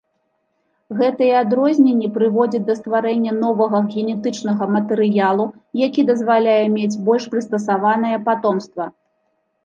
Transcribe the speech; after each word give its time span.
Гэтыя 0.99 1.33
адрозненні 1.41 2.07
прыводзяць 2.15 2.61
да 2.69 2.75
стварэння 2.79 3.33
новага 3.43 3.81
генетычнага 3.93 4.63
матэрыялу, 4.75 5.45
які 5.81 6.05
дазваляе 6.09 6.55
мець 6.77 6.99
больш 7.11 7.23
прыстасаванае 7.35 8.17
патомства. 8.31 8.89